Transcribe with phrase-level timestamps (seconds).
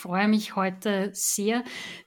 [0.00, 1.62] freue mich heute sehr,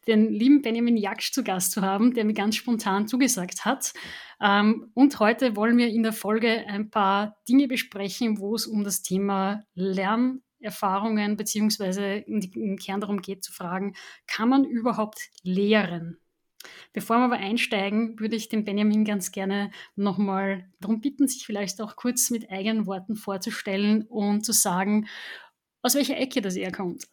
[0.07, 3.93] den lieben Benjamin Jaksch zu Gast zu haben, der mir ganz spontan zugesagt hat.
[4.41, 8.83] Ähm, und heute wollen wir in der Folge ein paar Dinge besprechen, wo es um
[8.83, 16.17] das Thema Lernerfahrungen beziehungsweise im Kern darum geht zu fragen, kann man überhaupt lehren?
[16.93, 21.81] Bevor wir aber einsteigen, würde ich den Benjamin ganz gerne nochmal darum bitten, sich vielleicht
[21.81, 25.07] auch kurz mit eigenen Worten vorzustellen und zu sagen,
[25.83, 27.07] aus welcher Ecke das er kommt.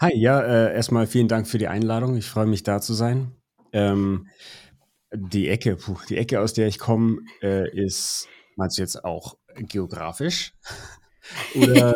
[0.00, 2.16] Hi, ja, äh, erstmal vielen Dank für die Einladung.
[2.16, 3.32] Ich freue mich da zu sein.
[3.72, 4.28] Ähm,
[5.14, 9.36] die Ecke, puh, die Ecke, aus der ich komme, äh, ist, meinst du jetzt auch
[9.54, 10.54] geografisch
[11.54, 11.94] oder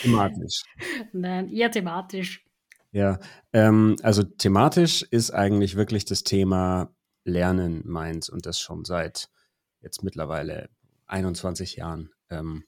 [0.00, 0.62] thematisch?
[1.12, 2.44] Nein, eher thematisch.
[2.92, 3.18] Ja,
[3.52, 6.94] ähm, also thematisch ist eigentlich wirklich das Thema
[7.24, 9.28] Lernen meins und das schon seit
[9.80, 10.68] jetzt mittlerweile
[11.06, 12.10] 21 Jahren.
[12.30, 12.64] Ähm,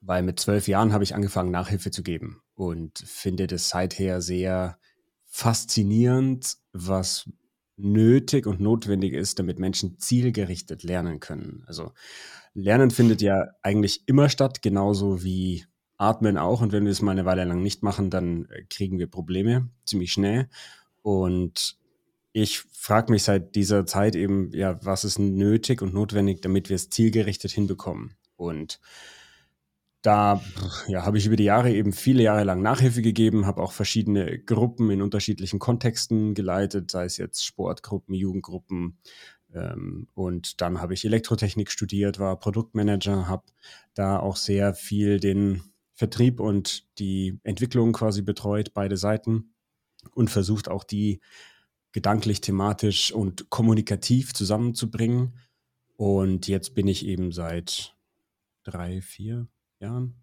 [0.00, 4.78] weil mit zwölf Jahren habe ich angefangen, Nachhilfe zu geben und finde das seither sehr
[5.26, 7.28] faszinierend, was
[7.76, 11.64] nötig und notwendig ist, damit Menschen zielgerichtet lernen können.
[11.66, 11.92] Also
[12.54, 15.64] Lernen findet ja eigentlich immer statt, genauso wie
[15.96, 16.60] Atmen auch.
[16.60, 19.68] Und wenn wir es mal eine Weile lang nicht machen, dann äh, kriegen wir Probleme
[19.84, 20.48] ziemlich schnell.
[21.02, 21.76] Und
[22.32, 26.76] ich frage mich seit dieser Zeit eben, ja, was ist nötig und notwendig, damit wir
[26.76, 28.16] es zielgerichtet hinbekommen.
[28.36, 28.80] Und
[30.02, 30.40] da
[30.88, 34.38] ja, habe ich über die Jahre eben viele Jahre lang Nachhilfe gegeben, habe auch verschiedene
[34.38, 38.98] Gruppen in unterschiedlichen Kontexten geleitet, sei es jetzt Sportgruppen, Jugendgruppen.
[39.52, 43.44] Ähm, und dann habe ich Elektrotechnik studiert, war Produktmanager, habe
[43.94, 45.62] da auch sehr viel den
[45.94, 49.52] Vertrieb und die Entwicklung quasi betreut, beide Seiten
[50.14, 51.20] und versucht auch die
[51.92, 55.36] gedanklich, thematisch und kommunikativ zusammenzubringen.
[55.96, 57.94] Und jetzt bin ich eben seit
[58.62, 59.48] drei, vier
[59.80, 60.14] Jahren,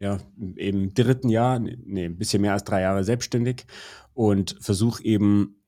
[0.00, 0.18] ja,
[0.56, 3.66] im dritten Jahr, nee, ein bisschen mehr als drei Jahre selbstständig
[4.14, 5.62] und versuche eben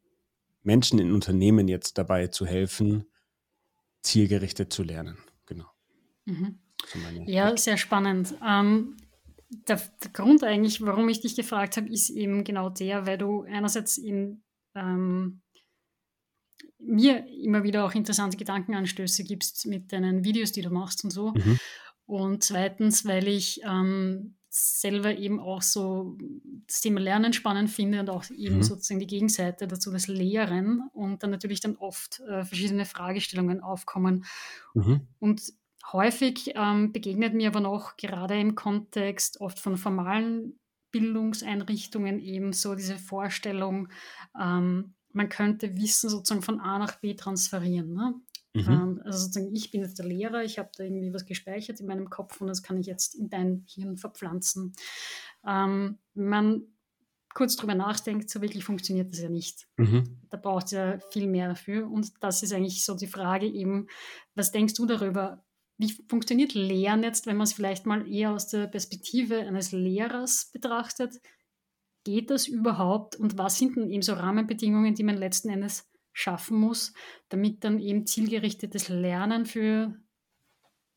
[0.62, 3.04] Menschen in Unternehmen jetzt dabei zu helfen,
[4.02, 5.18] zielgerichtet zu lernen.
[5.46, 5.66] Genau.
[6.24, 6.58] Mhm.
[7.26, 8.34] Ja, sehr spannend.
[8.46, 8.96] Ähm,
[9.68, 13.42] der, der, Grund eigentlich, warum ich dich gefragt habe, ist eben genau der, weil du
[13.42, 14.42] einerseits in
[14.74, 15.42] ähm,
[16.78, 21.32] mir immer wieder auch interessante Gedankenanstöße gibst mit deinen Videos, die du machst und so.
[21.32, 21.58] Mhm.
[22.06, 26.16] Und zweitens, weil ich ähm, selber eben auch so
[26.66, 28.62] das Thema Lernen spannend finde und auch eben mhm.
[28.62, 34.24] sozusagen die Gegenseite dazu, das Lehren und dann natürlich dann oft äh, verschiedene Fragestellungen aufkommen.
[34.74, 35.08] Mhm.
[35.18, 35.42] Und
[35.92, 40.58] Häufig ähm, begegnet mir aber noch gerade im Kontext oft von formalen
[40.90, 43.88] Bildungseinrichtungen eben so diese Vorstellung,
[44.40, 47.92] ähm, man könnte Wissen sozusagen von A nach B transferieren.
[47.92, 48.14] Ne?
[48.54, 48.70] Mhm.
[48.70, 51.86] Ähm, also sozusagen, ich bin jetzt der Lehrer, ich habe da irgendwie was gespeichert in
[51.86, 54.72] meinem Kopf und das kann ich jetzt in dein Hirn verpflanzen.
[55.46, 56.62] Ähm, wenn man
[57.34, 59.66] kurz drüber nachdenkt, so wirklich funktioniert das ja nicht.
[59.76, 60.20] Mhm.
[60.30, 61.90] Da braucht es ja viel mehr dafür.
[61.90, 63.88] Und das ist eigentlich so die Frage eben,
[64.36, 65.44] was denkst du darüber?
[65.76, 70.50] Wie funktioniert Lehren jetzt, wenn man es vielleicht mal eher aus der Perspektive eines Lehrers
[70.52, 71.20] betrachtet?
[72.04, 76.56] Geht das überhaupt und was sind denn eben so Rahmenbedingungen, die man letzten Endes schaffen
[76.56, 76.94] muss,
[77.28, 79.94] damit dann eben zielgerichtetes Lernen für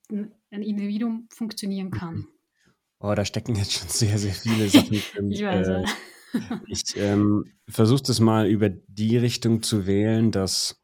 [0.10, 2.28] ein Individuum funktionieren kann?
[3.00, 5.32] Oh, da stecken jetzt schon sehr, sehr viele Sachen drin.
[5.32, 5.86] ich weiß, äh,
[6.68, 10.82] Ich ähm, versuche das mal über die Richtung zu wählen, dass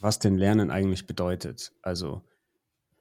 [0.00, 1.72] was denn Lernen eigentlich bedeutet.
[1.82, 2.22] Also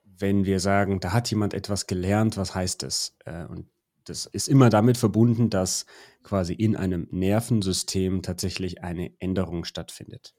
[0.04, 3.16] wenn wir sagen, da hat jemand etwas gelernt, was heißt das?
[3.26, 3.70] Äh, und
[4.10, 5.86] das ist immer damit verbunden, dass
[6.24, 10.36] quasi in einem Nervensystem tatsächlich eine Änderung stattfindet.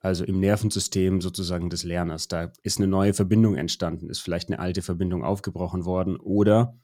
[0.00, 2.28] Also im Nervensystem sozusagen des Lerners.
[2.28, 6.78] Da ist eine neue Verbindung entstanden, ist vielleicht eine alte Verbindung aufgebrochen worden oder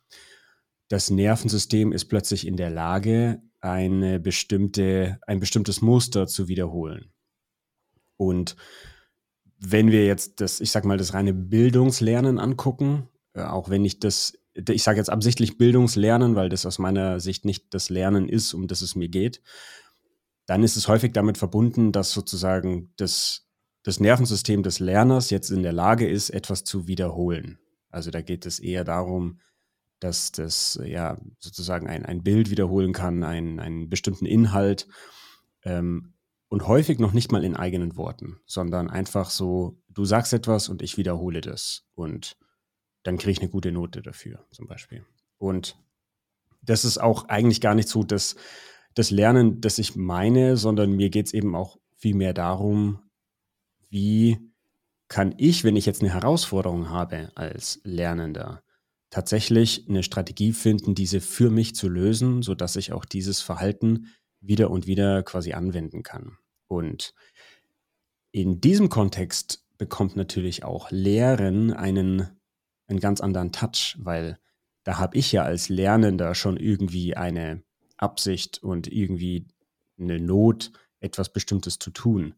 [0.88, 7.12] das Nervensystem ist plötzlich in der Lage, eine bestimmte, ein bestimmtes Muster zu wiederholen.
[8.16, 8.56] Und
[9.58, 14.00] wenn wir jetzt das, ich sag mal, das reine Bildungslernen angucken, äh, auch wenn ich
[14.00, 18.54] das, ich sage jetzt absichtlich Bildungslernen, weil das aus meiner Sicht nicht das Lernen ist,
[18.54, 19.42] um das es mir geht,
[20.46, 23.48] dann ist es häufig damit verbunden, dass sozusagen das,
[23.82, 27.58] das Nervensystem des Lerners jetzt in der Lage ist, etwas zu wiederholen.
[27.90, 29.40] Also da geht es eher darum,
[30.00, 34.88] dass das ja sozusagen ein, ein Bild wiederholen kann, ein, einen bestimmten Inhalt.
[35.62, 36.14] Ähm,
[36.48, 40.82] und häufig noch nicht mal in eigenen Worten, sondern einfach so, du sagst etwas und
[40.82, 42.36] ich wiederhole das und
[43.02, 45.04] dann kriege ich eine gute Note dafür zum Beispiel.
[45.38, 45.76] Und
[46.62, 48.36] das ist auch eigentlich gar nicht so das,
[48.94, 53.00] das Lernen, das ich meine, sondern mir geht es eben auch viel mehr darum,
[53.88, 54.38] wie
[55.08, 58.62] kann ich, wenn ich jetzt eine Herausforderung habe als Lernender,
[59.10, 64.06] tatsächlich eine Strategie finden, diese für mich zu lösen, sodass ich auch dieses Verhalten
[64.40, 66.38] wieder und wieder quasi anwenden kann.
[66.66, 67.14] Und
[68.32, 72.40] in diesem Kontext bekommt natürlich auch Lehren einen,
[72.92, 74.38] einen ganz anderen Touch, weil
[74.84, 77.62] da habe ich ja als Lernender schon irgendwie eine
[77.96, 79.46] Absicht und irgendwie
[79.98, 82.34] eine Not, etwas Bestimmtes zu tun.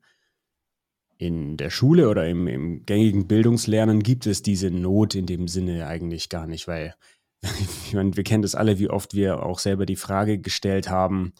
[1.16, 5.86] In der Schule oder im, im gängigen Bildungslernen gibt es diese Not in dem Sinne
[5.86, 6.94] eigentlich gar nicht, weil
[7.86, 11.32] ich meine, wir kennen das alle, wie oft wir auch selber die Frage gestellt haben,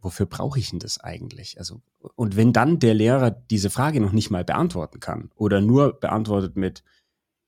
[0.00, 1.58] wofür brauche ich denn das eigentlich?
[1.58, 1.80] Also,
[2.14, 6.56] und wenn dann der Lehrer diese Frage noch nicht mal beantworten kann oder nur beantwortet
[6.56, 6.82] mit,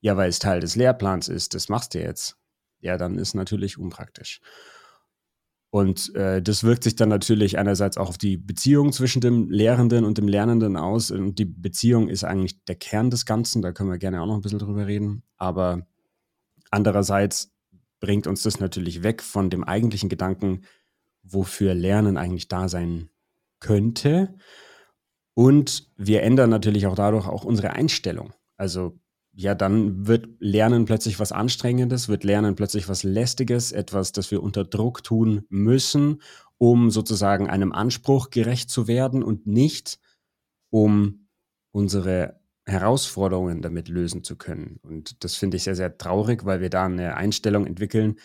[0.02, 2.36] ja, weil es Teil des Lehrplans ist, das machst du jetzt,
[2.80, 4.40] ja, dann ist natürlich unpraktisch.
[5.70, 10.04] Und äh, das wirkt sich dann natürlich einerseits auch auf die Beziehung zwischen dem Lehrenden
[10.04, 11.10] und dem Lernenden aus.
[11.10, 14.34] Und die Beziehung ist eigentlich der Kern des Ganzen, da können wir gerne auch noch
[14.34, 15.22] ein bisschen drüber reden.
[15.38, 15.86] Aber
[16.70, 17.52] andererseits
[18.00, 20.62] bringt uns das natürlich weg von dem eigentlichen Gedanken,
[21.22, 23.08] wofür Lernen eigentlich da sein
[23.60, 24.34] könnte.
[25.32, 28.34] Und wir ändern natürlich auch dadurch auch unsere Einstellung.
[28.58, 28.98] Also
[29.34, 34.42] ja, dann wird Lernen plötzlich was Anstrengendes, wird Lernen plötzlich was Lästiges, etwas, das wir
[34.42, 36.20] unter Druck tun müssen,
[36.58, 39.98] um sozusagen einem Anspruch gerecht zu werden und nicht,
[40.70, 41.28] um
[41.70, 44.78] unsere Herausforderungen damit lösen zu können.
[44.82, 48.16] Und das finde ich sehr, sehr traurig, weil wir da eine Einstellung entwickeln,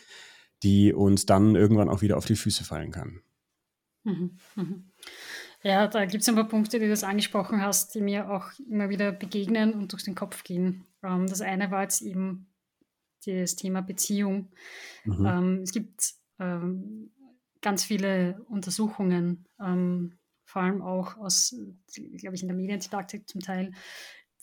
[0.63, 3.21] die uns dann irgendwann auch wieder auf die Füße fallen kann.
[4.03, 4.91] Mhm, mhm.
[5.63, 8.51] Ja, da gibt es ein paar Punkte, die du das angesprochen hast, die mir auch
[8.69, 10.85] immer wieder begegnen und durch den Kopf gehen.
[11.07, 12.47] Ähm, das eine war jetzt eben
[13.25, 14.51] das Thema Beziehung.
[15.05, 15.25] Mhm.
[15.25, 17.11] Ähm, es gibt ähm,
[17.61, 19.45] ganz viele Untersuchungen,
[20.45, 21.55] vor allem auch aus,
[21.93, 23.71] glaube ich, in der Mediendidaktik zum Teil,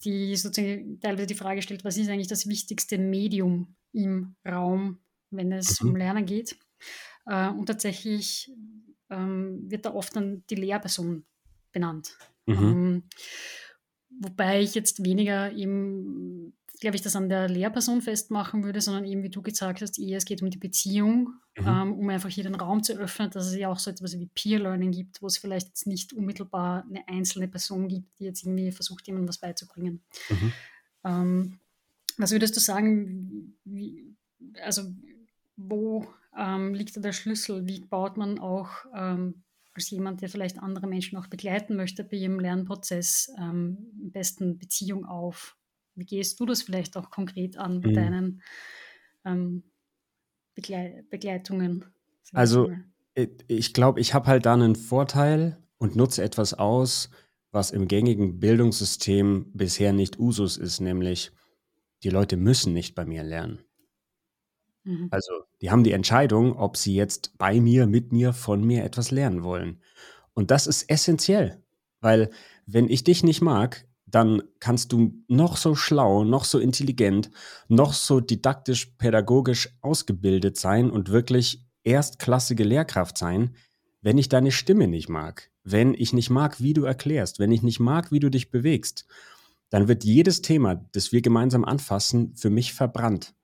[0.05, 4.99] die sozusagen teilweise die Frage stellt, was ist eigentlich das wichtigste Medium im Raum,
[5.31, 5.91] wenn es mhm.
[5.91, 6.59] um Lernen geht.
[7.27, 8.53] Äh, und tatsächlich
[9.09, 11.25] wird da oft dann die Lehrperson
[11.71, 12.17] benannt.
[12.47, 13.05] Mhm.
[14.21, 19.23] Wobei ich jetzt weniger eben, glaube ich, das an der Lehrperson festmachen würde, sondern eben,
[19.23, 21.67] wie du gesagt hast, eher es geht um die Beziehung, mhm.
[21.67, 24.27] ähm, um einfach hier den Raum zu öffnen, dass es ja auch so etwas wie
[24.35, 28.45] Peer Learning gibt, wo es vielleicht jetzt nicht unmittelbar eine einzelne Person gibt, die jetzt
[28.45, 30.03] irgendwie versucht, jemandem was beizubringen.
[30.29, 30.53] Mhm.
[31.05, 31.59] Ähm,
[32.17, 34.15] was würdest du sagen, wie,
[34.63, 34.83] also
[35.57, 36.07] wo
[36.37, 37.67] ähm, liegt da der Schlüssel?
[37.67, 39.44] Wie baut man auch ähm,
[39.75, 44.59] als jemand, der vielleicht andere Menschen auch begleiten möchte bei ihrem Lernprozess, ähm, am besten
[44.59, 45.57] Beziehung auf?
[45.95, 47.95] Wie gehst du das vielleicht auch konkret an bei mhm.
[47.95, 48.43] deinen
[49.25, 49.63] ähm,
[50.55, 51.85] Begle Begleitungen?
[52.33, 52.71] Also
[53.47, 57.11] ich glaube, ich habe halt da einen Vorteil und nutze etwas aus,
[57.53, 61.31] was im gängigen Bildungssystem bisher nicht Usus ist, nämlich
[62.03, 63.61] die Leute müssen nicht bei mir lernen.
[64.85, 65.09] Mhm.
[65.11, 69.11] Also, die haben die Entscheidung, ob sie jetzt bei mir, mit mir, von mir etwas
[69.11, 69.81] lernen wollen.
[70.35, 71.63] Und das ist essentiell,
[72.01, 72.31] weil
[72.67, 77.31] wenn ich dich nicht mag, dann kannst du noch so schlau, noch so intelligent,
[77.69, 83.57] noch so didaktisch, pädagogisch ausgebildet sein und wirklich erstklassige Lehrkraft sein,
[84.03, 87.63] wenn ich deine Stimme nicht mag, wenn ich nicht mag, wie du erklärst, wenn ich
[87.63, 89.07] nicht mag, wie du dich bewegst,
[89.71, 93.35] dann wird jedes Thema, das wir gemeinsam anfassen, für mich verbrannt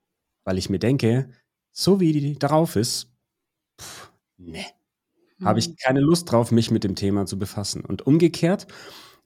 [0.43, 1.29] weil ich mir denke,
[1.71, 3.11] so wie die darauf ist,
[3.79, 4.65] pff, ne,
[5.37, 5.45] mhm.
[5.45, 5.75] habe ich hm.
[5.83, 7.85] keine Lust drauf, mich mit dem Thema zu befassen.
[7.85, 8.67] Und umgekehrt,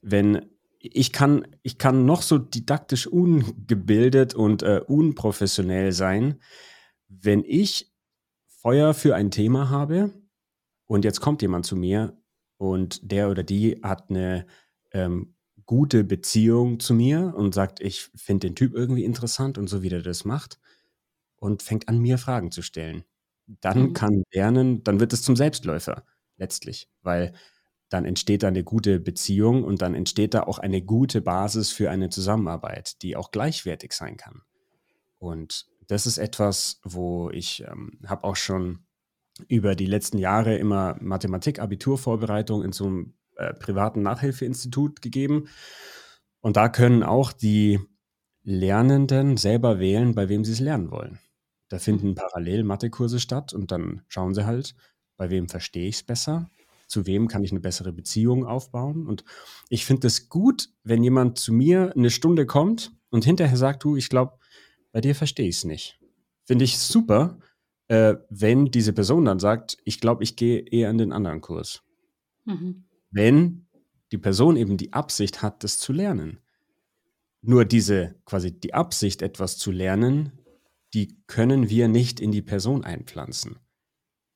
[0.01, 0.45] wenn
[0.79, 6.39] ich kann, ich kann noch so didaktisch ungebildet und äh, unprofessionell sein,
[7.07, 7.91] wenn ich
[8.47, 10.11] Feuer für ein Thema habe
[10.85, 12.17] und jetzt kommt jemand zu mir
[12.57, 14.45] und der oder die hat eine
[14.91, 19.81] ähm, gute Beziehung zu mir und sagt, ich finde den Typ irgendwie interessant und so
[19.81, 20.59] wie der das macht,
[21.45, 23.03] und fängt an, mir Fragen zu stellen.
[23.45, 23.93] Dann mhm.
[23.93, 26.03] kann Lernen, dann wird es zum Selbstläufer
[26.37, 27.33] letztlich, weil
[27.89, 31.91] dann entsteht da eine gute Beziehung und dann entsteht da auch eine gute Basis für
[31.91, 34.41] eine Zusammenarbeit, die auch gleichwertig sein kann.
[35.19, 38.79] Und das ist etwas, wo ich ähm, habe auch schon
[39.47, 45.47] über die letzten Jahre immer Mathematik-Abiturvorbereitung in so einem äh, privaten Nachhilfeinstitut gegeben.
[46.41, 47.79] Und da können auch die
[48.41, 51.19] Lernenden selber wählen, bei wem sie es lernen wollen.
[51.75, 54.75] Da finden parallel Mathekurse statt und dann schauen sie halt,
[55.17, 56.49] bei wem verstehe ich es besser,
[56.87, 59.05] zu wem kann ich eine bessere Beziehung aufbauen.
[59.05, 59.25] Und
[59.67, 63.97] ich finde es gut, wenn jemand zu mir eine Stunde kommt und hinterher sagt, du,
[63.97, 64.39] ich glaube,
[64.93, 65.99] bei dir verstehe ich es nicht.
[66.45, 67.39] Finde ich super,
[67.89, 71.83] äh, wenn diese Person dann sagt, ich glaube, ich gehe eher in den anderen Kurs.
[72.45, 72.85] Mhm.
[73.11, 73.67] Wenn
[74.13, 76.39] die Person eben die Absicht hat, das zu lernen.
[77.41, 80.39] Nur diese, quasi die Absicht, etwas zu lernen,
[80.95, 83.59] die können wir nicht in die Person einpflanzen.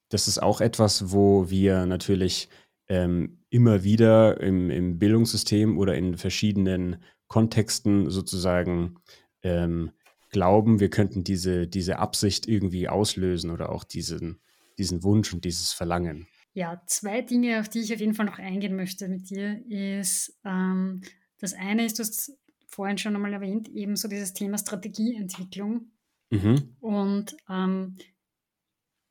[0.09, 2.49] Das ist auch etwas, wo wir natürlich
[2.87, 6.97] ähm, immer wieder im, im Bildungssystem oder in verschiedenen
[7.27, 8.99] Kontexten sozusagen
[9.43, 9.91] ähm,
[10.31, 14.39] glauben, wir könnten diese, diese Absicht irgendwie auslösen oder auch diesen,
[14.77, 16.27] diesen Wunsch und dieses Verlangen.
[16.53, 20.37] Ja, zwei Dinge, auf die ich auf jeden Fall noch eingehen möchte mit dir, ist
[20.43, 21.01] ähm,
[21.39, 22.33] das eine ist, du hast
[22.67, 25.91] vorhin schon einmal erwähnt, eben so dieses Thema Strategieentwicklung.
[26.29, 26.75] Mhm.
[26.79, 27.95] Und ähm,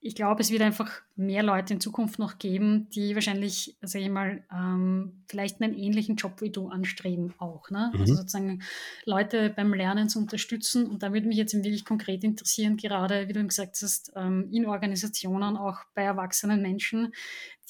[0.00, 4.10] ich glaube, es wird einfach mehr Leute in Zukunft noch geben, die wahrscheinlich, sage ich
[4.10, 7.68] mal, ähm, vielleicht einen ähnlichen Job wie du anstreben auch.
[7.70, 7.86] Ne?
[7.86, 8.00] Also mhm.
[8.02, 8.62] Also sozusagen
[9.04, 10.86] Leute beim Lernen zu unterstützen.
[10.86, 14.66] Und da würde mich jetzt wirklich konkret interessieren, gerade wie du gesagt hast, ähm, in
[14.66, 17.12] Organisationen, auch bei erwachsenen Menschen,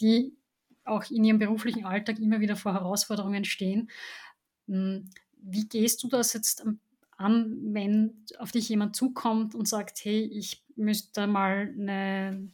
[0.01, 0.37] die
[0.85, 3.91] auch in ihrem beruflichen Alltag immer wieder vor Herausforderungen stehen.
[4.67, 5.09] Hm,
[5.41, 6.65] wie gehst du das jetzt
[7.19, 12.49] an, wenn auf dich jemand zukommt und sagt, hey, ich müsste mal eine,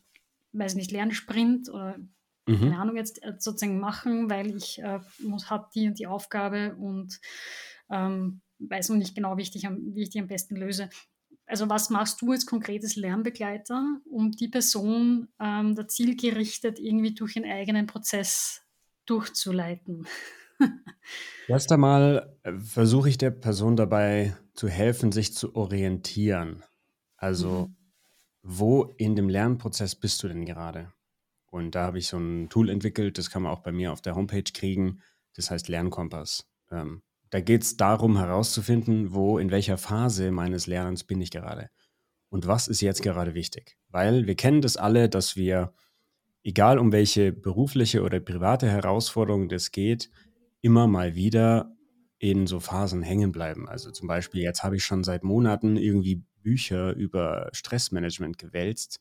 [0.53, 1.99] weiß nicht, Lernsprint oder
[2.47, 2.61] mhm.
[2.61, 6.75] keine Ahnung jetzt äh, sozusagen machen, weil ich äh, muss, habe die und die Aufgabe
[6.77, 7.21] und
[7.91, 10.89] ähm, weiß noch nicht genau, wie ich, dich am, wie ich die am besten löse.
[11.47, 17.37] Also was machst du als konkretes Lernbegleiter, um die Person ähm, da zielgerichtet irgendwie durch
[17.37, 18.63] ihren eigenen Prozess
[19.05, 20.07] durchzuleiten?
[21.49, 26.65] Erst einmal äh, versuche ich der Person dabei zu helfen, sich zu orientieren.
[27.17, 27.77] Also, mhm.
[28.43, 30.93] wo in dem Lernprozess bist du denn gerade?
[31.51, 34.01] Und da habe ich so ein Tool entwickelt, das kann man auch bei mir auf
[34.01, 35.01] der Homepage kriegen.
[35.35, 36.49] Das heißt Lernkompass.
[36.71, 41.71] Ähm, da geht es darum herauszufinden, wo, in welcher Phase meines Lernens bin ich gerade.
[42.29, 43.77] Und was ist jetzt gerade wichtig?
[43.89, 45.73] Weil wir kennen das alle, dass wir,
[46.43, 50.11] egal um welche berufliche oder private Herausforderung das geht,
[50.65, 51.77] immer mal wieder
[52.19, 53.69] in so Phasen hängen bleiben.
[53.69, 58.99] Also zum Beispiel, jetzt habe ich schon seit Monaten irgendwie Bücher über Stressmanagement gewälzt,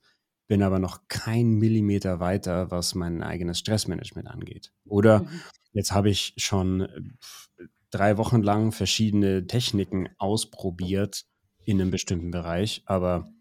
[0.47, 4.73] bin aber noch kein Millimeter weiter, was mein eigenes Stressmanagement angeht.
[4.83, 5.41] Oder mhm.
[5.71, 7.01] jetzt habe ich schon äh,
[7.91, 11.23] drei Wochen lang verschiedene Techniken ausprobiert
[11.63, 13.31] in einem bestimmten Bereich, aber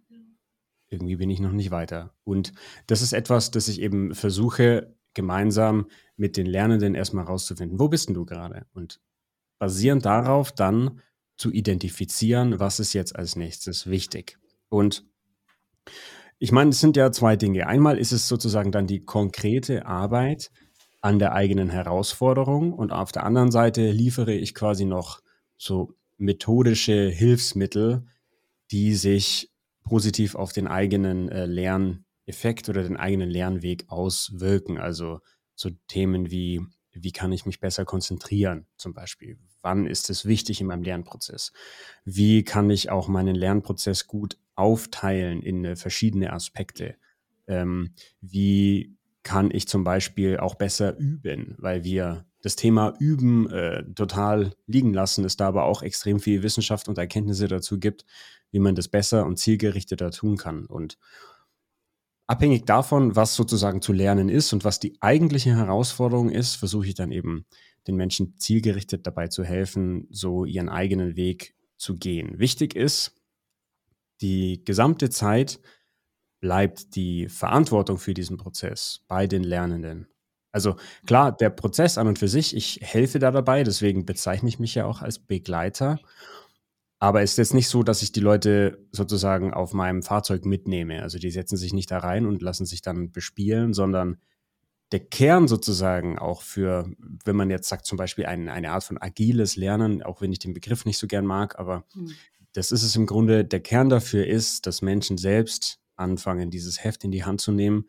[0.91, 2.15] irgendwie bin ich noch nicht weiter.
[2.23, 2.53] Und
[2.87, 8.09] das ist etwas, das ich eben versuche, gemeinsam mit den Lernenden erstmal rauszufinden, wo bist
[8.09, 8.67] denn du gerade?
[8.75, 9.01] Und
[9.59, 11.01] basierend darauf dann
[11.37, 14.39] zu identifizieren, was ist jetzt als nächstes wichtig.
[14.69, 15.05] Und
[16.39, 17.67] ich meine, es sind ja zwei Dinge.
[17.67, 20.51] Einmal ist es sozusagen dann die konkrete Arbeit
[21.01, 25.21] an der eigenen Herausforderung und auf der anderen Seite liefere ich quasi noch
[25.57, 28.07] so methodische Hilfsmittel,
[28.71, 29.53] die sich
[29.85, 31.47] positiv auf den eigenen äh,
[32.27, 34.79] Lerneffekt oder den eigenen Lernweg auswirken.
[34.79, 35.21] Also
[35.55, 36.61] so Themen wie,
[36.93, 39.39] wie kann ich mich besser konzentrieren zum Beispiel?
[39.61, 41.53] Wann ist es wichtig in meinem Lernprozess?
[42.05, 46.97] Wie kann ich auch meinen Lernprozess gut aufteilen in äh, verschiedene Aspekte?
[47.47, 53.85] Ähm, wie kann ich zum Beispiel auch besser üben, weil wir das Thema Üben äh,
[53.95, 58.05] total liegen lassen, es da aber auch extrem viel Wissenschaft und Erkenntnisse dazu gibt,
[58.51, 60.67] wie man das besser und zielgerichteter tun kann.
[60.67, 60.99] Und
[62.27, 66.95] abhängig davon, was sozusagen zu lernen ist und was die eigentliche Herausforderung ist, versuche ich
[66.95, 67.47] dann eben
[67.87, 72.39] den Menschen zielgerichtet dabei zu helfen, so ihren eigenen Weg zu gehen.
[72.39, 73.15] Wichtig ist,
[74.21, 75.61] die gesamte Zeit
[76.41, 80.09] bleibt die Verantwortung für diesen Prozess bei den Lernenden.
[80.53, 80.77] Also
[81.07, 84.75] klar, der Prozess an und für sich, ich helfe da dabei, deswegen bezeichne ich mich
[84.75, 85.99] ja auch als Begleiter.
[87.03, 91.03] Aber es ist jetzt nicht so, dass ich die Leute sozusagen auf meinem Fahrzeug mitnehme.
[91.03, 94.19] Also die setzen sich nicht da rein und lassen sich dann bespielen, sondern
[94.93, 96.89] der Kern sozusagen auch für,
[97.25, 100.39] wenn man jetzt sagt, zum Beispiel ein, eine Art von agiles Lernen, auch wenn ich
[100.39, 102.13] den Begriff nicht so gern mag, aber mhm.
[102.53, 107.03] das ist es im Grunde, der Kern dafür ist, dass Menschen selbst anfangen, dieses Heft
[107.03, 107.89] in die Hand zu nehmen,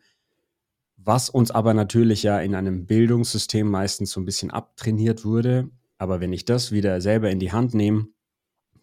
[0.96, 5.70] was uns aber natürlich ja in einem Bildungssystem meistens so ein bisschen abtrainiert wurde.
[5.98, 8.08] Aber wenn ich das wieder selber in die Hand nehme,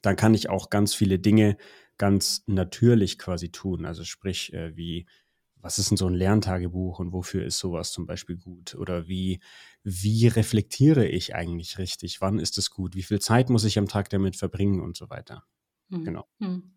[0.01, 1.58] dann kann ich auch ganz viele Dinge
[1.98, 3.86] ganz natürlich quasi tun.
[3.86, 5.08] Also sprich, äh, wie,
[5.55, 8.75] was ist denn so ein Lerntagebuch und wofür ist sowas zum Beispiel gut?
[8.75, 9.39] Oder wie,
[9.84, 12.22] wie reflektiere ich eigentlich richtig?
[12.22, 12.96] Wann ist es gut?
[12.96, 15.43] Wie viel Zeit muss ich am Tag damit verbringen und so weiter?
[15.89, 16.03] Mhm.
[16.03, 16.27] Genau.
[16.39, 16.72] Mhm.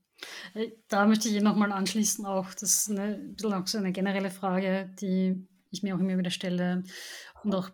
[0.55, 3.93] Äh, da möchte ich nochmal anschließen, auch das ist eine, ein bisschen auch so eine
[3.93, 6.85] generelle Frage, die ich mir auch immer wieder stelle
[7.43, 7.71] und auch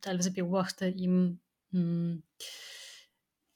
[0.00, 2.22] teilweise beobachte, eben, hm,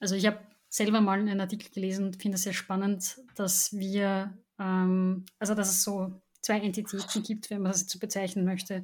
[0.00, 0.38] also ich habe
[0.76, 5.70] selber mal einen Artikel gelesen und finde es sehr spannend, dass wir, ähm, also dass
[5.70, 8.82] es so zwei Entitäten gibt, wenn man das so bezeichnen möchte.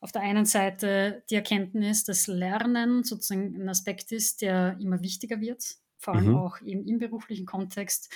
[0.00, 5.38] Auf der einen Seite die Erkenntnis, dass Lernen sozusagen ein Aspekt ist, der immer wichtiger
[5.40, 6.36] wird, vor allem mhm.
[6.36, 8.10] auch eben im beruflichen Kontext.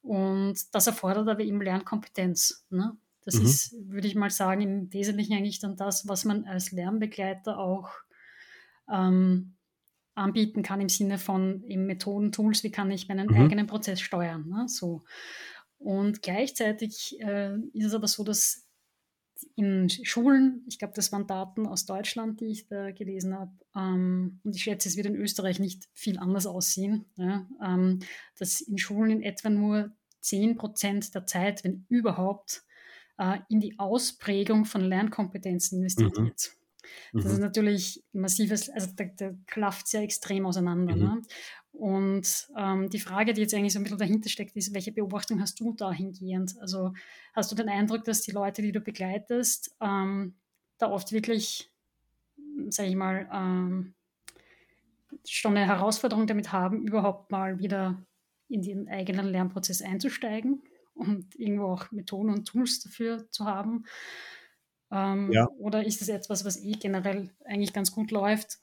[0.00, 2.66] Und das erfordert aber eben Lernkompetenz.
[2.70, 2.96] Ne?
[3.24, 3.46] Das mhm.
[3.46, 7.90] ist, würde ich mal sagen, im Wesentlichen eigentlich dann das, was man als Lernbegleiter auch
[8.88, 9.56] ähm,
[10.14, 13.36] anbieten kann im Sinne von eben Methoden, Tools, wie kann ich meinen mhm.
[13.36, 14.48] eigenen Prozess steuern.
[14.48, 14.68] Ne?
[14.68, 15.04] So.
[15.78, 18.66] Und gleichzeitig äh, ist es aber so, dass
[19.56, 24.40] in Schulen, ich glaube, das waren Daten aus Deutschland, die ich da gelesen habe, ähm,
[24.44, 28.00] und ich schätze, es wird in Österreich nicht viel anders aussehen, ja, ähm,
[28.38, 32.64] dass in Schulen in etwa nur 10 Prozent der Zeit, wenn überhaupt,
[33.18, 36.32] äh, in die Ausprägung von Lernkompetenzen investiert mhm.
[37.12, 37.30] Das mhm.
[37.30, 40.96] ist natürlich massives, also da, da klafft sehr extrem auseinander.
[40.96, 41.02] Mhm.
[41.02, 41.22] Ne?
[41.72, 45.40] Und ähm, die Frage, die jetzt eigentlich so ein bisschen dahinter steckt, ist, welche Beobachtung
[45.40, 46.56] hast du dahingehend?
[46.60, 46.92] Also
[47.34, 50.34] hast du den Eindruck, dass die Leute, die du begleitest, ähm,
[50.78, 51.70] da oft wirklich,
[52.68, 53.94] sage ich mal, ähm,
[55.24, 58.02] schon eine Herausforderung damit haben, überhaupt mal wieder
[58.48, 60.62] in den eigenen Lernprozess einzusteigen
[60.94, 63.84] und irgendwo auch Methoden und Tools dafür zu haben?
[64.90, 65.48] Ähm, ja.
[65.58, 68.58] Oder ist das etwas, was eh generell eigentlich ganz gut läuft?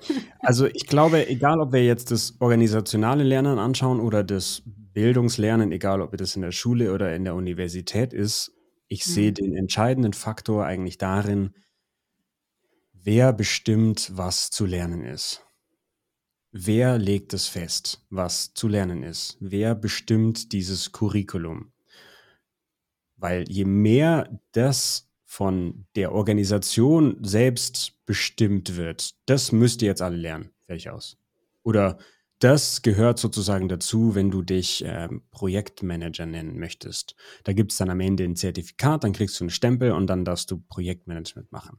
[0.42, 6.00] Also ich glaube, egal ob wir jetzt das organisationale Lernen anschauen oder das Bildungslernen, egal
[6.00, 8.52] ob das in der Schule oder in der Universität ist,
[8.88, 9.10] ich mhm.
[9.10, 11.54] sehe den entscheidenden Faktor eigentlich darin,
[12.92, 15.44] wer bestimmt, was zu lernen ist.
[16.52, 19.36] Wer legt es fest, was zu lernen ist?
[19.40, 21.72] Wer bestimmt dieses Curriculum?
[23.16, 30.16] Weil je mehr das von der Organisation selbst bestimmt wird, das müsst ihr jetzt alle
[30.16, 30.50] lernen.
[30.66, 31.18] Fertig aus.
[31.62, 31.98] Oder
[32.40, 37.14] das gehört sozusagen dazu, wenn du dich ähm, Projektmanager nennen möchtest.
[37.44, 40.24] Da gibt es dann am Ende ein Zertifikat, dann kriegst du einen Stempel und dann
[40.24, 41.78] darfst du Projektmanagement machen.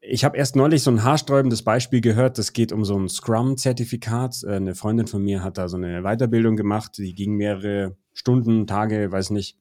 [0.00, 4.44] Ich habe erst neulich so ein haarsträubendes Beispiel gehört, das geht um so ein Scrum-Zertifikat.
[4.44, 8.68] Äh, eine Freundin von mir hat da so eine Weiterbildung gemacht, die ging mehrere Stunden,
[8.68, 9.58] Tage, weiß nicht.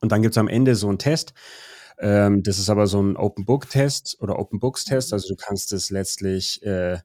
[0.00, 1.34] Und dann gibt es am Ende so einen Test
[2.02, 5.12] ähm, das ist aber so ein Open Book Test oder Open Books Test.
[5.12, 5.14] Mhm.
[5.14, 6.98] Also du kannst es letztlich äh,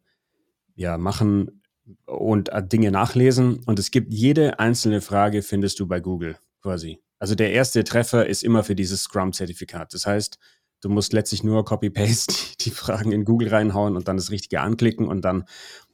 [0.75, 1.61] ja machen
[2.05, 3.59] und äh, Dinge nachlesen.
[3.65, 6.99] Und es gibt jede einzelne Frage findest du bei Google quasi.
[7.19, 9.93] Also der erste Treffer ist immer für dieses Scrum-Zertifikat.
[9.93, 10.39] Das heißt,
[10.81, 15.07] du musst letztlich nur Copy-Paste die Fragen in Google reinhauen und dann das Richtige anklicken
[15.07, 15.45] und dann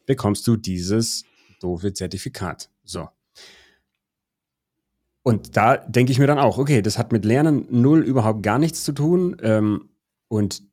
[0.05, 1.25] bekommst du dieses
[1.59, 2.69] doofe Zertifikat.
[2.85, 3.09] So.
[5.23, 8.59] Und da denke ich mir dann auch, okay, das hat mit Lernen null überhaupt gar
[8.59, 9.37] nichts zu tun.
[9.41, 9.89] Ähm,
[10.27, 10.63] und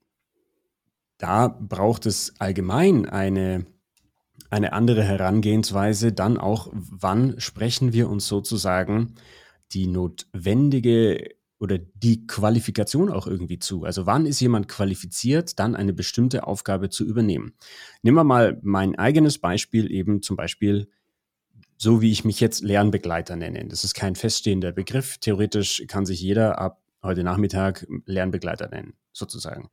[1.18, 3.64] da braucht es allgemein eine,
[4.50, 6.12] eine andere Herangehensweise.
[6.12, 9.14] Dann auch, wann sprechen wir uns sozusagen
[9.72, 13.84] die notwendige oder die Qualifikation auch irgendwie zu.
[13.84, 17.52] Also wann ist jemand qualifiziert, dann eine bestimmte Aufgabe zu übernehmen.
[18.02, 20.88] Nehmen wir mal mein eigenes Beispiel, eben zum Beispiel
[21.82, 23.66] so wie ich mich jetzt Lernbegleiter nenne.
[23.66, 25.16] Das ist kein feststehender Begriff.
[25.16, 29.70] Theoretisch kann sich jeder ab heute Nachmittag Lernbegleiter nennen, sozusagen.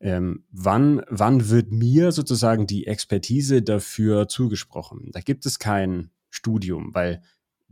[0.00, 5.10] Ähm, wann, wann wird mir sozusagen die Expertise dafür zugesprochen?
[5.12, 7.20] Da gibt es kein Studium, weil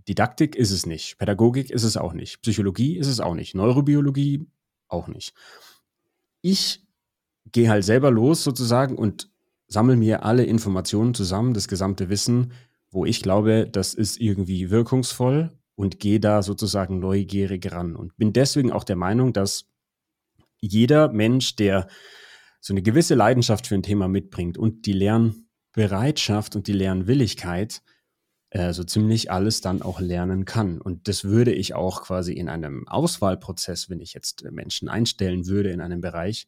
[0.06, 4.46] Didaktik ist es nicht, Pädagogik ist es auch nicht, Psychologie ist es auch nicht, Neurobiologie
[4.88, 5.32] auch nicht.
[6.42, 6.84] Ich
[7.50, 9.30] gehe halt selber los sozusagen und
[9.66, 12.52] sammle mir alle Informationen zusammen, das gesamte Wissen
[12.92, 18.32] wo ich glaube, das ist irgendwie wirkungsvoll und gehe da sozusagen neugierig ran und bin
[18.32, 19.64] deswegen auch der Meinung, dass
[20.60, 21.88] jeder Mensch, der
[22.60, 27.82] so eine gewisse Leidenschaft für ein Thema mitbringt und die Lernbereitschaft und die Lernwilligkeit,
[28.50, 30.80] äh, so ziemlich alles dann auch lernen kann.
[30.80, 35.70] Und das würde ich auch quasi in einem Auswahlprozess, wenn ich jetzt Menschen einstellen würde
[35.70, 36.46] in einem Bereich,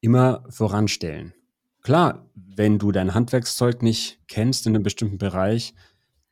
[0.00, 1.32] immer voranstellen.
[1.86, 5.72] Klar, wenn du dein Handwerkszeug nicht kennst in einem bestimmten Bereich,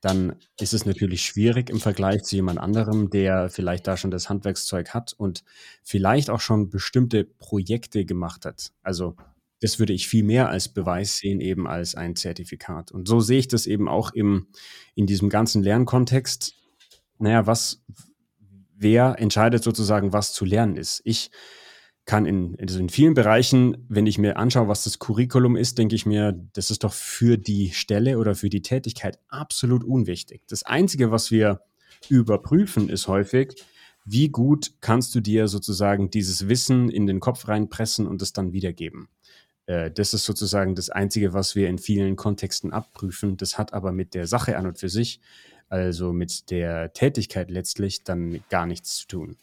[0.01, 4.29] dann ist es natürlich schwierig im Vergleich zu jemand anderem, der vielleicht da schon das
[4.29, 5.45] Handwerkszeug hat und
[5.85, 8.73] vielleicht auch schon bestimmte Projekte gemacht hat.
[8.83, 9.15] Also
[9.61, 12.91] das würde ich viel mehr als Beweis sehen, eben als ein Zertifikat.
[12.91, 14.49] Und so sehe ich das eben auch im,
[14.97, 16.57] in diesem ganzen Lernkontext.
[17.21, 17.81] Naja, was,
[18.75, 21.01] wer entscheidet sozusagen, was zu lernen ist?
[21.05, 21.31] Ich
[22.07, 25.95] kann in, also in vielen Bereichen, wenn ich mir anschaue, was das Curriculum ist, denke
[25.95, 30.43] ich mir, das ist doch für die Stelle oder für die Tätigkeit absolut unwichtig.
[30.49, 31.63] Das Einzige, was wir
[32.11, 33.55] überprüfen, ist häufig,
[34.05, 38.53] wie gut kannst du dir sozusagen dieses Wissen in den Kopf reinpressen und es dann
[38.53, 39.09] wiedergeben.
[39.67, 43.39] Äh, das ist sozusagen das Einzige, was wir in vielen Kontexten abprüfen.
[43.39, 45.21] Das hat aber mit der Sache an und für sich,
[45.71, 49.37] also mit der Tätigkeit letztlich, dann gar nichts zu tun.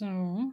[0.00, 0.52] So.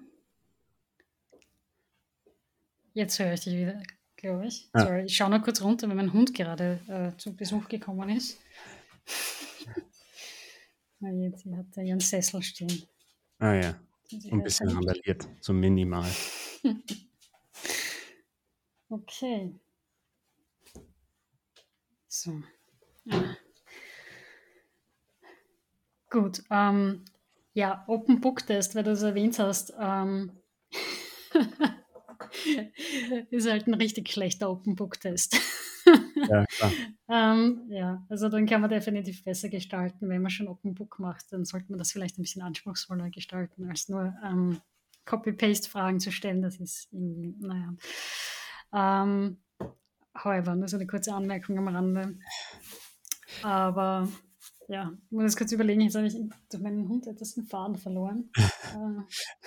[2.97, 3.79] Jetzt höre ich dich wieder,
[4.15, 4.71] glaube ich.
[4.73, 4.79] Ah.
[4.79, 8.39] Sorry, ich schaue noch kurz runter, weil mein Hund gerade äh, zu Besuch gekommen ist.
[10.99, 12.87] Ah, jetzt hat er ihren Sessel stehen.
[13.37, 13.79] Ah ja,
[14.31, 16.09] ein bisschen randaliert, so minimal.
[18.89, 19.53] okay.
[22.07, 22.41] So.
[23.05, 23.37] Ja.
[26.09, 26.41] Gut.
[26.49, 27.05] Ähm,
[27.53, 29.71] ja, Open Book Test, weil du es erwähnt hast.
[29.79, 30.31] Ähm,
[33.31, 35.39] ist halt ein richtig schlechter Open Book Test.
[36.29, 36.71] ja, klar.
[37.09, 40.09] ähm, ja, also dann kann man definitiv besser gestalten.
[40.09, 43.69] Wenn man schon Open Book macht, dann sollte man das vielleicht ein bisschen anspruchsvoller gestalten,
[43.69, 44.61] als nur ähm,
[45.05, 46.41] Copy-Paste-Fragen zu stellen.
[46.41, 47.73] Das ist irgendwie, naja.
[48.73, 49.37] Ähm,
[50.23, 52.17] however, nur so eine kurze Anmerkung am Rande.
[53.41, 54.07] Aber
[54.67, 56.15] ja, ich muss jetzt kurz überlegen, jetzt habe ich
[56.49, 58.29] durch meinen Hund etwas den Faden verloren.
[58.67, 59.01] Äh.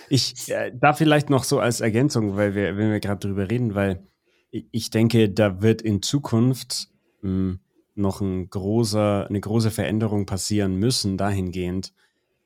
[0.08, 3.74] ich äh, da vielleicht noch so als Ergänzung, weil wir, wenn wir gerade drüber reden,
[3.74, 4.02] weil
[4.50, 6.88] ich denke, da wird in Zukunft
[7.20, 7.60] mh, hm,
[7.94, 11.92] noch ein großer, eine große Veränderung passieren müssen, dahingehend,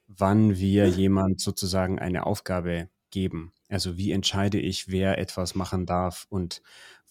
[0.09, 3.53] wann wir jemand sozusagen eine Aufgabe geben.
[3.69, 6.61] Also wie entscheide ich, wer etwas machen darf und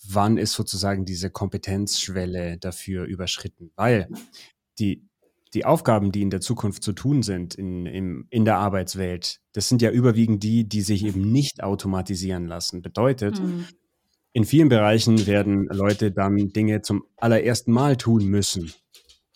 [0.07, 3.71] wann ist sozusagen diese Kompetenzschwelle dafür überschritten?
[3.75, 4.09] Weil
[4.77, 5.07] die,
[5.53, 9.69] die Aufgaben, die in der Zukunft zu tun sind in, in, in der Arbeitswelt, das
[9.69, 12.81] sind ja überwiegend die, die sich eben nicht automatisieren lassen.
[12.81, 13.65] Bedeutet, mhm.
[14.31, 18.73] in vielen Bereichen werden Leute dann Dinge zum allerersten Mal tun müssen.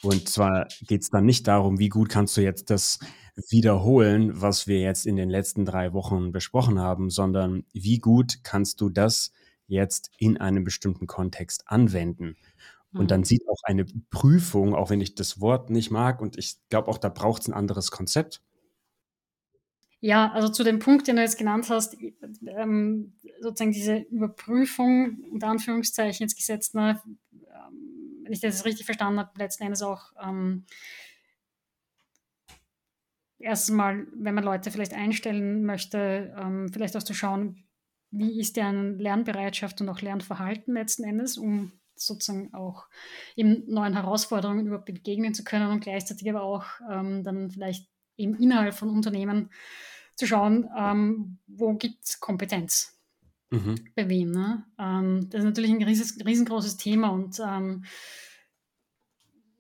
[0.04, 3.00] Und zwar geht es dann nicht darum, wie gut kannst du jetzt das
[3.50, 8.82] wiederholen, was wir jetzt in den letzten drei Wochen besprochen haben, sondern wie gut kannst
[8.82, 9.32] du das
[9.68, 12.36] jetzt in einem bestimmten Kontext anwenden.
[13.00, 13.26] Und dann mhm.
[13.26, 16.98] sieht auch eine Prüfung, auch wenn ich das Wort nicht mag, und ich glaube auch,
[16.98, 18.42] da braucht es ein anderes Konzept.
[20.00, 21.98] Ja, also zu dem Punkt, den du jetzt genannt hast,
[22.46, 29.20] ähm, sozusagen diese Überprüfung, unter Anführungszeichen jetzt gesetzt, ne, ähm, wenn ich das richtig verstanden
[29.20, 30.66] habe, letzten Endes auch ähm,
[33.40, 37.64] erstens mal, wenn man Leute vielleicht einstellen möchte, ähm, vielleicht auch zu schauen,
[38.12, 42.88] wie ist deren Lernbereitschaft und auch Lernverhalten letzten Endes, um sozusagen auch
[43.36, 48.36] eben neuen Herausforderungen überhaupt begegnen zu können und gleichzeitig aber auch ähm, dann vielleicht eben
[48.36, 49.50] innerhalb von Unternehmen
[50.16, 52.98] zu schauen, ähm, wo gibt es Kompetenz
[53.52, 53.76] mhm.
[53.96, 54.32] bei wem.
[54.32, 54.66] Ne?
[54.80, 57.86] Ähm, das ist natürlich ein riesengroßes Thema und ähm,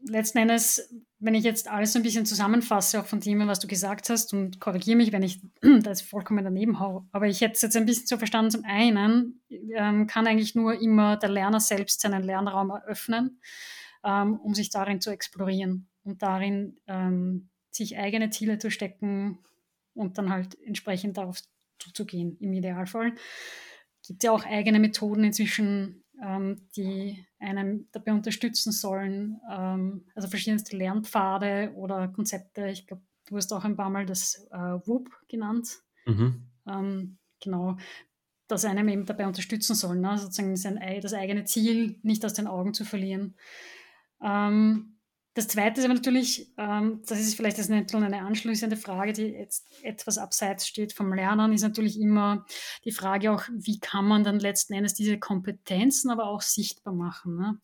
[0.09, 3.67] letzten Endes, wenn ich jetzt alles so ein bisschen zusammenfasse, auch von dem, was du
[3.67, 7.53] gesagt hast, und korrigiere mich, wenn ich da jetzt vollkommen daneben hau, aber ich hätte
[7.53, 11.59] es jetzt ein bisschen so verstanden, zum einen ähm, kann eigentlich nur immer der Lerner
[11.59, 13.39] selbst seinen Lernraum eröffnen,
[14.03, 19.39] ähm, um sich darin zu explorieren und darin ähm, sich eigene Ziele zu stecken
[19.93, 21.41] und dann halt entsprechend darauf
[21.79, 23.13] zuzugehen, im Idealfall.
[24.05, 26.03] Gibt ja auch eigene Methoden inzwischen,
[26.75, 29.39] die einen dabei unterstützen sollen.
[29.51, 32.67] Ähm, also verschiedenste Lernpfade oder Konzepte.
[32.69, 35.69] Ich glaube, du hast auch ein paar Mal das äh, WUP genannt.
[36.05, 36.47] Mhm.
[36.67, 37.77] Ähm, genau,
[38.47, 40.17] das einem eben dabei unterstützen soll, ne?
[40.17, 43.35] sozusagen sein, das eigene Ziel nicht aus den Augen zu verlieren.
[44.21, 44.96] Ähm,
[45.37, 49.27] das Zweite ist aber natürlich, ähm, das ist vielleicht das eine, eine anschließende Frage, die
[49.27, 52.43] jetzt etwas abseits steht vom Lernen, ist natürlich immer
[52.85, 57.37] die Frage auch, wie kann man dann letzten Endes diese Kompetenzen aber auch sichtbar machen.
[57.37, 57.59] Ne?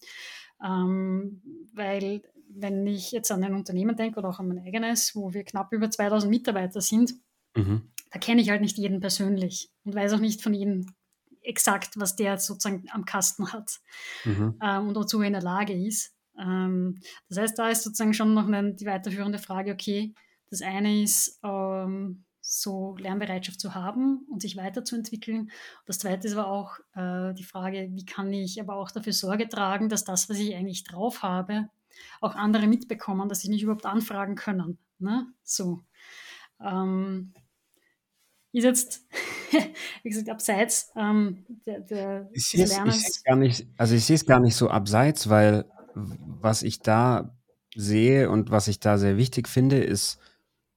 [0.63, 1.41] Ähm,
[1.73, 5.43] weil wenn ich jetzt an ein Unternehmen denke oder auch an mein eigenes, wo wir
[5.43, 7.15] knapp über 2000 Mitarbeiter sind,
[7.55, 7.89] mhm.
[8.11, 10.93] da kenne ich halt nicht jeden persönlich und weiß auch nicht von jedem
[11.41, 13.79] exakt, was der sozusagen am Kasten hat
[14.25, 14.59] mhm.
[14.61, 16.13] ähm, und wozu er in der Lage ist.
[16.39, 20.13] Ähm, das heißt, da ist sozusagen schon noch eine, die weiterführende Frage, okay,
[20.49, 25.49] das eine ist, ähm, so Lernbereitschaft zu haben und sich weiterzuentwickeln.
[25.85, 29.47] Das zweite ist aber auch äh, die Frage, wie kann ich aber auch dafür Sorge
[29.47, 31.69] tragen, dass das, was ich eigentlich drauf habe,
[32.19, 34.77] auch andere mitbekommen, dass sie mich überhaupt anfragen können.
[34.99, 35.25] Ne?
[35.43, 35.85] So.
[36.59, 37.33] Ähm,
[38.51, 39.07] ist jetzt,
[40.03, 43.17] wie gesagt, abseits ähm, der, der, ich des Lernens.
[43.17, 45.65] Ich gar nicht, also ich sehe es gar nicht so abseits, weil
[45.95, 47.35] was ich da
[47.75, 50.19] sehe und was ich da sehr wichtig finde, ist,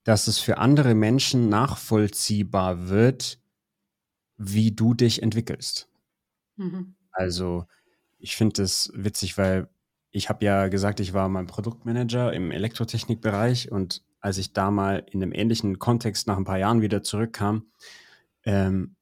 [0.04, 3.40] dass es für andere Menschen nachvollziehbar wird,
[4.36, 5.88] wie du dich entwickelst.
[6.56, 6.94] Mhm.
[7.10, 7.66] Also
[8.18, 9.68] ich finde es witzig, weil
[10.10, 15.04] ich habe ja gesagt, ich war mal Produktmanager im Elektrotechnikbereich und als ich da mal
[15.10, 17.66] in einem ähnlichen Kontext nach ein paar Jahren wieder zurückkam,
[18.44, 18.96] ähm,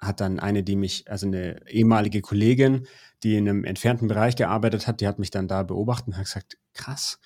[0.00, 2.86] hat dann eine, die mich, also eine ehemalige Kollegin,
[3.22, 6.24] die in einem entfernten Bereich gearbeitet hat, die hat mich dann da beobachtet und hat
[6.24, 7.18] gesagt, krass,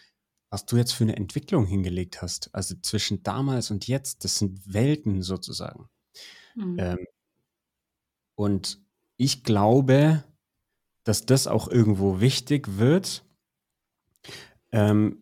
[0.50, 2.52] was du jetzt für eine Entwicklung hingelegt hast.
[2.52, 5.88] Also zwischen damals und jetzt, das sind Welten sozusagen.
[6.54, 6.76] Mhm.
[6.78, 7.06] Ähm,
[8.36, 8.80] und
[9.16, 10.24] ich glaube,
[11.04, 13.24] dass das auch irgendwo wichtig wird.
[14.72, 15.20] Ähm,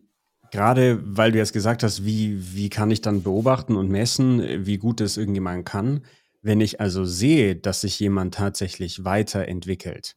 [0.51, 4.77] Gerade weil du jetzt gesagt hast, wie, wie kann ich dann beobachten und messen, wie
[4.77, 6.05] gut es irgendjemand kann.
[6.43, 10.15] Wenn ich also sehe, dass sich jemand tatsächlich weiterentwickelt,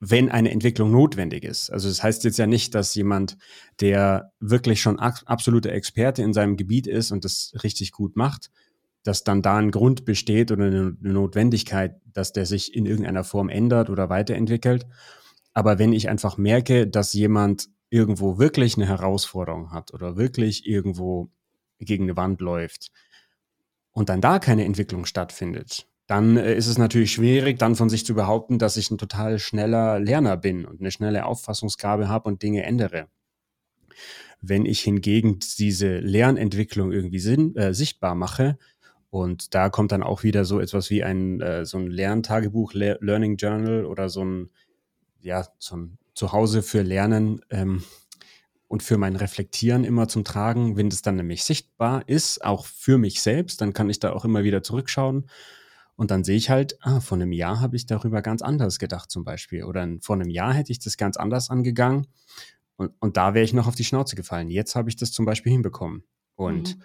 [0.00, 1.70] wenn eine Entwicklung notwendig ist.
[1.70, 3.36] Also das heißt jetzt ja nicht, dass jemand,
[3.80, 8.50] der wirklich schon absoluter Experte in seinem Gebiet ist und das richtig gut macht,
[9.04, 13.48] dass dann da ein Grund besteht oder eine Notwendigkeit, dass der sich in irgendeiner Form
[13.48, 14.86] ändert oder weiterentwickelt.
[15.54, 21.30] Aber wenn ich einfach merke, dass jemand irgendwo wirklich eine Herausforderung hat oder wirklich irgendwo
[21.78, 22.90] gegen eine Wand läuft
[23.92, 28.04] und dann da keine Entwicklung stattfindet, dann äh, ist es natürlich schwierig, dann von sich
[28.04, 32.42] zu behaupten, dass ich ein total schneller Lerner bin und eine schnelle Auffassungsgabe habe und
[32.42, 33.08] Dinge ändere.
[34.40, 38.56] Wenn ich hingegen diese Lernentwicklung irgendwie sinn, äh, sichtbar mache,
[39.10, 42.98] und da kommt dann auch wieder so etwas wie ein, äh, so ein Lerntagebuch, Le
[43.00, 44.50] Learning Journal oder so ein,
[45.20, 47.84] ja, so ein Zuhause für Lernen ähm,
[48.68, 50.76] und für mein Reflektieren immer zum Tragen.
[50.76, 54.24] Wenn das dann nämlich sichtbar ist, auch für mich selbst, dann kann ich da auch
[54.24, 55.28] immer wieder zurückschauen.
[55.96, 59.10] Und dann sehe ich halt, ah, vor einem Jahr habe ich darüber ganz anders gedacht
[59.10, 59.64] zum Beispiel.
[59.64, 62.06] Oder vor einem Jahr hätte ich das ganz anders angegangen.
[62.76, 64.48] Und, und da wäre ich noch auf die Schnauze gefallen.
[64.48, 66.04] Jetzt habe ich das zum Beispiel hinbekommen.
[66.36, 66.82] Und mhm.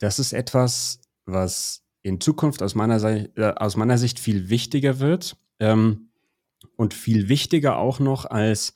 [0.00, 5.38] das ist etwas, was in Zukunft aus meiner, äh, aus meiner Sicht viel wichtiger wird.
[5.58, 6.10] Ähm,
[6.76, 8.74] und viel wichtiger auch noch als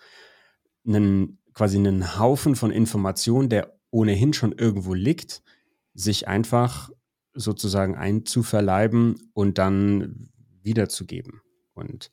[0.86, 5.42] einen, quasi einen Haufen von Informationen, der ohnehin schon irgendwo liegt,
[5.92, 6.88] sich einfach
[7.34, 10.30] sozusagen einzuverleiben und dann
[10.62, 11.42] wiederzugeben.
[11.74, 12.12] Und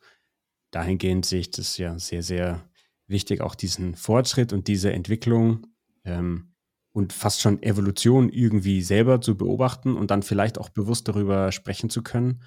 [0.71, 2.69] dahingehend sehe ich das ja sehr, sehr
[3.07, 5.67] wichtig, auch diesen Fortschritt und diese Entwicklung
[6.03, 6.53] ähm,
[6.91, 11.89] und fast schon Evolution irgendwie selber zu beobachten und dann vielleicht auch bewusst darüber sprechen
[11.89, 12.43] zu können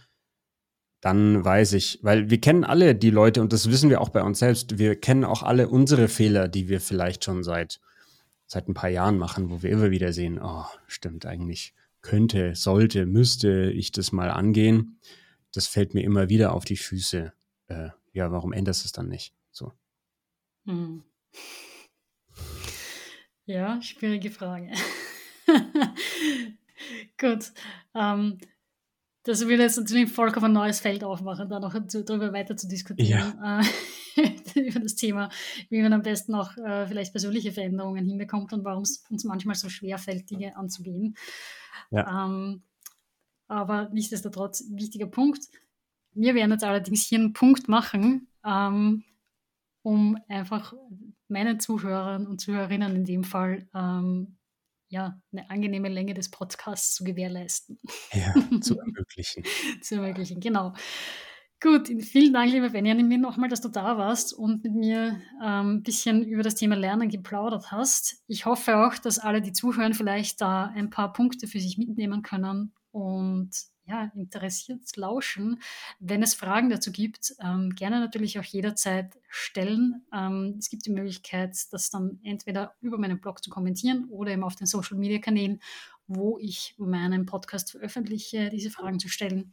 [1.01, 4.23] dann weiß ich, weil wir kennen alle die Leute und das wissen wir auch bei
[4.23, 4.79] uns selbst.
[4.79, 7.81] Wir kennen auch alle unsere Fehler, die wir vielleicht schon seit,
[8.47, 13.07] seit ein paar Jahren machen, wo wir immer wieder sehen, oh, stimmt eigentlich, könnte, sollte,
[13.07, 14.99] müsste ich das mal angehen.
[15.53, 17.33] Das fällt mir immer wieder auf die Füße.
[17.69, 19.33] Äh, ja, warum änderst du es dann nicht?
[19.53, 19.73] So.
[20.67, 21.03] Hm.
[23.47, 24.71] Ja, schwierige Frage.
[27.19, 27.53] Gut.
[27.95, 28.39] Ähm,
[29.25, 33.35] das will jetzt natürlich vollkommen ein neues Feld aufmachen, da noch darüber weiter zu diskutieren,
[33.43, 33.61] ja.
[33.61, 35.31] äh, über das Thema,
[35.69, 39.57] wie man am besten auch äh, vielleicht persönliche Veränderungen hinbekommt und warum es uns manchmal
[39.57, 41.17] so schwer fällt, Dinge anzugehen.
[41.91, 42.27] Ja.
[42.27, 42.63] Ähm,
[43.49, 45.49] aber nichtsdestotrotz, wichtiger Punkt.
[46.13, 49.05] Wir werden jetzt allerdings hier einen Punkt machen, ähm,
[49.83, 50.73] um einfach
[51.29, 54.37] meinen Zuhörern und Zuhörerinnen in dem Fall ähm,
[54.91, 57.79] ja, eine angenehme Länge des Podcasts zu gewährleisten.
[58.13, 59.45] Ja, zu ermöglichen.
[59.81, 60.75] zu ermöglichen, genau.
[61.63, 65.83] Gut, vielen Dank, lieber Benjamin, nochmal, dass du da warst und mit mir ein ähm,
[65.83, 68.25] bisschen über das Thema Lernen geplaudert hast.
[68.27, 72.23] Ich hoffe auch, dass alle, die zuhören, vielleicht da ein paar Punkte für sich mitnehmen
[72.23, 73.51] können und
[73.91, 75.61] ja, interessiert lauschen.
[75.99, 80.07] Wenn es Fragen dazu gibt, ähm, gerne natürlich auch jederzeit stellen.
[80.13, 84.45] Ähm, es gibt die Möglichkeit, das dann entweder über meinen Blog zu kommentieren oder eben
[84.45, 85.61] auf den Social Media Kanälen,
[86.07, 89.53] wo ich meinen Podcast veröffentliche, diese Fragen zu stellen.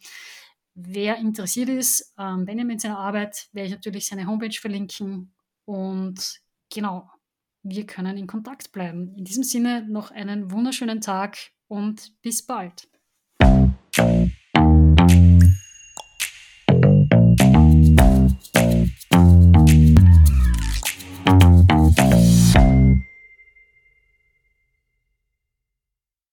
[0.75, 5.33] Wer interessiert ist, ähm, Benjamin seiner Arbeit, werde ich natürlich seine Homepage verlinken.
[5.65, 7.09] Und genau,
[7.63, 9.15] wir können in Kontakt bleiben.
[9.15, 12.87] In diesem Sinne noch einen wunderschönen Tag und bis bald.